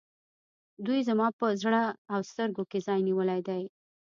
[0.85, 3.63] دوی زما په زړه او سترګو کې ځای نیولی دی.